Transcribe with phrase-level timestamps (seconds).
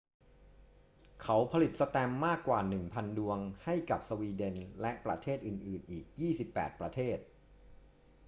[1.21, 2.59] เขาผลิตแสตมป์มากกว่า
[2.89, 6.05] 1,000 ดวงให้กับสวีเดนและประเทศอื่น ๆ อีก
[6.43, 7.17] 28 ประเทศ